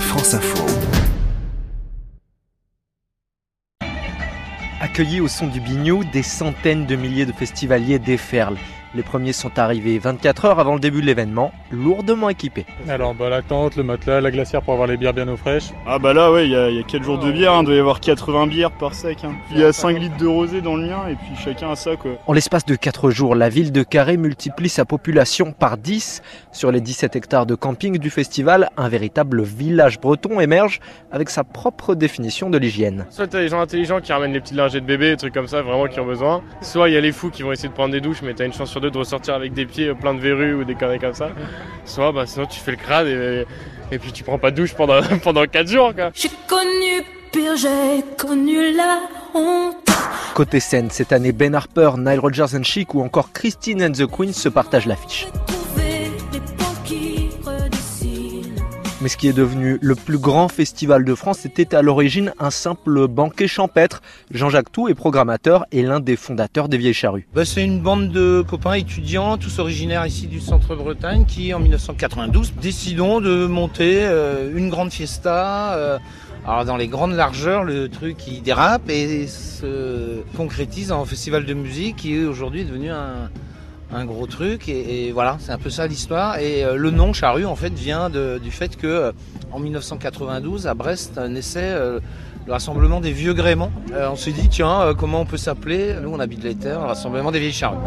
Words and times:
France 0.00 0.34
Info. 0.34 0.64
Accueillis 4.80 5.20
au 5.20 5.28
son 5.28 5.48
du 5.48 5.60
Bignou, 5.60 6.04
des 6.04 6.22
centaines 6.22 6.86
de 6.86 6.94
milliers 6.94 7.26
de 7.26 7.32
festivaliers 7.32 7.98
déferlent. 7.98 8.58
Les 8.96 9.02
premiers 9.02 9.34
sont 9.34 9.58
arrivés 9.58 9.98
24 9.98 10.46
heures 10.46 10.58
avant 10.58 10.72
le 10.72 10.80
début 10.80 11.02
de 11.02 11.06
l'événement, 11.06 11.52
lourdement 11.70 12.30
équipés. 12.30 12.64
Alors 12.88 13.14
bah, 13.14 13.28
la 13.28 13.42
tente, 13.42 13.76
le 13.76 13.82
matelas, 13.82 14.22
la 14.22 14.30
glacière 14.30 14.62
pour 14.62 14.72
avoir 14.72 14.88
les 14.88 14.96
bières 14.96 15.12
bien 15.12 15.28
au 15.28 15.36
fraîches. 15.36 15.68
Ah 15.86 15.98
bah 15.98 16.14
là 16.14 16.32
ouais, 16.32 16.46
il 16.46 16.52
y, 16.52 16.56
a 16.56 16.82
4 16.82 17.04
jours 17.04 17.18
de 17.18 17.30
bière, 17.30 17.52
hein. 17.52 17.60
il 17.60 17.66
doit 17.66 17.74
y 17.74 17.78
avoir 17.78 18.00
80 18.00 18.46
bières 18.46 18.70
par 18.70 18.94
sac. 18.94 19.22
Hein. 19.24 19.34
Il 19.52 19.58
y 19.58 19.64
a 19.64 19.74
5 19.74 19.98
litres 19.98 20.16
de 20.16 20.26
rosé 20.26 20.62
dans 20.62 20.76
le 20.76 20.86
mien 20.86 21.08
et 21.10 21.14
puis 21.14 21.36
chacun 21.44 21.72
a 21.72 21.76
ça 21.76 21.96
quoi. 21.96 22.12
En 22.26 22.32
l'espace 22.32 22.64
de 22.64 22.74
4 22.74 23.10
jours, 23.10 23.34
la 23.34 23.50
ville 23.50 23.70
de 23.70 23.82
Carré 23.82 24.16
multiplie 24.16 24.70
sa 24.70 24.86
population 24.86 25.52
par 25.52 25.76
10. 25.76 26.22
Sur 26.52 26.72
les 26.72 26.80
17 26.80 27.16
hectares 27.16 27.44
de 27.44 27.54
camping 27.54 27.98
du 27.98 28.08
festival, 28.08 28.70
un 28.78 28.88
véritable 28.88 29.42
village 29.42 30.00
breton 30.00 30.40
émerge 30.40 30.80
avec 31.12 31.28
sa 31.28 31.44
propre 31.44 31.94
définition 31.94 32.48
de 32.48 32.56
l'hygiène. 32.56 33.04
Soit 33.10 33.26
t'as 33.26 33.40
les 33.40 33.48
gens 33.48 33.60
intelligents 33.60 34.00
qui 34.00 34.14
ramènent 34.14 34.32
les 34.32 34.40
petites 34.40 34.56
lingettes 34.56 34.84
de 34.84 34.86
bébé, 34.86 35.10
des 35.10 35.16
trucs 35.18 35.34
comme 35.34 35.48
ça, 35.48 35.60
vraiment 35.60 35.86
qui 35.86 36.00
ont 36.00 36.06
besoin. 36.06 36.42
Soit 36.62 36.88
il 36.88 36.94
y 36.94 36.96
a 36.96 37.02
les 37.02 37.12
fous 37.12 37.28
qui 37.28 37.42
vont 37.42 37.52
essayer 37.52 37.68
de 37.68 37.74
prendre 37.74 37.92
des 37.92 38.00
douches 38.00 38.22
mais 38.22 38.32
t'as 38.32 38.46
une 38.46 38.54
chance 38.54 38.70
sur 38.70 38.80
deux 38.80 38.85
de 38.90 38.98
ressortir 38.98 39.34
avec 39.34 39.52
des 39.52 39.66
pieds 39.66 39.94
pleins 39.94 40.14
de 40.14 40.20
verrues 40.20 40.54
ou 40.54 40.64
des 40.64 40.74
conneries 40.74 40.98
comme 40.98 41.14
ça. 41.14 41.30
Soit 41.84 42.12
bah, 42.12 42.26
sinon 42.26 42.46
tu 42.46 42.60
fais 42.60 42.72
le 42.72 42.76
crade 42.76 43.06
et, 43.06 43.44
et 43.90 43.98
puis 43.98 44.12
tu 44.12 44.24
prends 44.24 44.38
pas 44.38 44.50
de 44.50 44.56
douche 44.56 44.74
pendant, 44.74 45.00
pendant 45.22 45.44
4 45.44 45.68
jours. 45.68 45.94
Quoi. 45.94 46.10
J'ai 46.14 46.30
connu 46.48 47.04
pire, 47.32 47.56
j'ai 47.56 48.02
connu 48.16 48.74
la 48.74 49.00
honte. 49.34 49.76
Côté 50.34 50.60
scène, 50.60 50.90
cette 50.90 51.12
année, 51.12 51.32
Ben 51.32 51.54
Harper, 51.54 51.92
Nile 51.98 52.20
Rodgers 52.20 52.54
and 52.54 52.62
Chic 52.62 52.94
ou 52.94 53.02
encore 53.02 53.32
Christine 53.32 53.82
and 53.82 53.92
the 53.92 54.06
Queens 54.06 54.34
se 54.34 54.48
partagent 54.48 54.86
l'affiche. 54.86 55.26
Mais 59.06 59.10
ce 59.10 59.16
qui 59.16 59.28
est 59.28 59.32
devenu 59.32 59.78
le 59.80 59.94
plus 59.94 60.18
grand 60.18 60.48
festival 60.48 61.04
de 61.04 61.14
France 61.14 61.46
était 61.46 61.76
à 61.76 61.82
l'origine 61.82 62.32
un 62.40 62.50
simple 62.50 63.06
banquet 63.06 63.46
champêtre. 63.46 64.02
Jean-Jacques 64.32 64.72
Tout 64.72 64.88
est 64.88 64.96
programmateur 64.96 65.64
et 65.70 65.82
l'un 65.82 66.00
des 66.00 66.16
fondateurs 66.16 66.68
des 66.68 66.76
Vieilles 66.76 66.92
Charrues. 66.92 67.24
Bah, 67.32 67.44
c'est 67.44 67.62
une 67.62 67.78
bande 67.80 68.10
de 68.10 68.44
copains 68.44 68.72
étudiants, 68.72 69.36
tous 69.36 69.60
originaires 69.60 70.04
ici 70.04 70.26
du 70.26 70.40
centre-Bretagne, 70.40 71.24
qui 71.24 71.54
en 71.54 71.60
1992 71.60 72.54
décidons 72.60 73.20
de 73.20 73.46
monter 73.46 74.00
euh, 74.00 74.50
une 74.52 74.70
grande 74.70 74.90
fiesta. 74.90 75.76
euh, 75.76 75.98
alors 76.44 76.64
dans 76.64 76.76
les 76.76 76.88
grandes 76.88 77.14
largeurs, 77.14 77.62
le 77.62 77.88
truc 77.88 78.26
il 78.26 78.42
dérape 78.42 78.90
et 78.90 79.28
se 79.28 80.20
concrétise 80.36 80.90
en 80.90 81.04
festival 81.04 81.44
de 81.44 81.54
musique 81.54 81.94
qui 81.94 82.16
est 82.16 82.24
aujourd'hui 82.24 82.64
devenu 82.64 82.90
un, 82.90 83.30
un 83.92 84.04
gros 84.04 84.26
truc. 84.26 84.68
Et, 84.68 85.06
et 85.08 85.12
voilà, 85.12 85.36
c'est 85.40 85.52
un 85.52 85.58
peu 85.58 85.70
ça 85.70 85.86
l'histoire. 85.86 86.38
Et 86.38 86.64
euh, 86.64 86.76
le 86.76 86.90
nom 86.90 87.12
Charrue 87.12 87.44
en 87.46 87.56
fait 87.56 87.72
vient 87.72 88.10
de- 88.10 88.38
du 88.42 88.50
fait 88.50 88.76
que 88.76 88.86
euh, 88.86 89.12
en 89.52 89.58
1992 89.58 90.66
à 90.66 90.74
Brest 90.74 91.18
naissait 91.18 91.60
euh, 91.62 92.00
le 92.46 92.52
rassemblement 92.52 93.00
des 93.00 93.12
vieux 93.12 93.34
gréments. 93.34 93.72
Euh, 93.92 94.08
on 94.10 94.16
s'est 94.16 94.32
dit 94.32 94.48
tiens 94.48 94.80
euh, 94.82 94.94
comment 94.94 95.20
on 95.20 95.26
peut 95.26 95.36
s'appeler? 95.36 95.94
Nous 96.02 96.10
on 96.10 96.20
habite 96.20 96.42
l'éther, 96.44 96.78
le 96.80 96.86
rassemblement 96.86 97.30
des 97.32 97.38
vieilles 97.40 97.52
charrues. 97.52 97.78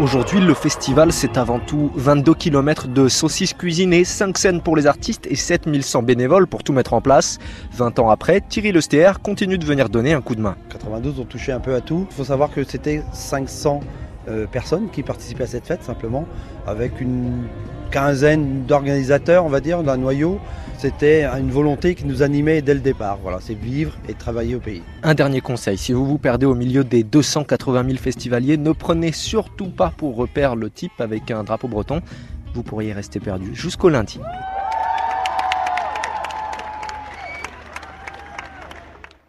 Aujourd'hui, 0.00 0.40
le 0.40 0.54
festival, 0.54 1.12
c'est 1.12 1.36
avant 1.36 1.58
tout 1.58 1.90
22 1.94 2.32
km 2.32 2.88
de 2.88 3.06
saucisses 3.08 3.52
cuisinées, 3.52 4.04
5 4.04 4.38
scènes 4.38 4.62
pour 4.62 4.74
les 4.74 4.86
artistes 4.86 5.26
et 5.26 5.36
7100 5.36 6.02
bénévoles 6.04 6.46
pour 6.46 6.62
tout 6.64 6.72
mettre 6.72 6.94
en 6.94 7.02
place. 7.02 7.38
20 7.74 7.98
ans 7.98 8.08
après, 8.08 8.40
Thierry 8.40 8.72
Lester 8.72 9.12
continue 9.22 9.58
de 9.58 9.66
venir 9.66 9.90
donner 9.90 10.14
un 10.14 10.22
coup 10.22 10.34
de 10.34 10.40
main. 10.40 10.56
92 10.70 11.20
ont 11.20 11.24
touché 11.26 11.52
un 11.52 11.60
peu 11.60 11.74
à 11.74 11.82
tout. 11.82 12.06
Il 12.10 12.14
faut 12.16 12.24
savoir 12.24 12.50
que 12.50 12.64
c'était 12.64 13.02
500 13.12 13.80
euh, 14.28 14.46
personnes 14.46 14.88
qui 14.90 15.02
participaient 15.02 15.44
à 15.44 15.46
cette 15.46 15.66
fête 15.66 15.82
simplement, 15.82 16.26
avec 16.66 17.00
une 17.00 17.44
quinzaine 17.90 18.64
d'organisateurs, 18.66 19.44
on 19.44 19.48
va 19.48 19.60
dire, 19.60 19.82
d'un 19.82 19.96
noyau. 19.96 20.38
C'était 20.78 21.24
une 21.24 21.50
volonté 21.50 21.94
qui 21.94 22.06
nous 22.06 22.22
animait 22.22 22.62
dès 22.62 22.74
le 22.74 22.80
départ. 22.80 23.18
Voilà, 23.22 23.38
c'est 23.40 23.54
vivre 23.54 23.92
et 24.08 24.14
travailler 24.14 24.54
au 24.54 24.60
pays. 24.60 24.82
Un 25.02 25.14
dernier 25.14 25.40
conseil, 25.40 25.76
si 25.76 25.92
vous 25.92 26.06
vous 26.06 26.18
perdez 26.18 26.46
au 26.46 26.54
milieu 26.54 26.84
des 26.84 27.02
280 27.02 27.84
000 27.84 27.98
festivaliers, 27.98 28.56
ne 28.56 28.72
prenez 28.72 29.12
surtout 29.12 29.68
pas 29.68 29.92
pour 29.96 30.16
repère 30.16 30.56
le 30.56 30.70
type 30.70 31.00
avec 31.00 31.30
un 31.30 31.44
drapeau 31.44 31.68
breton. 31.68 32.00
Vous 32.54 32.62
pourriez 32.62 32.92
rester 32.92 33.20
perdu 33.20 33.54
jusqu'au 33.54 33.88
lundi. 33.88 34.20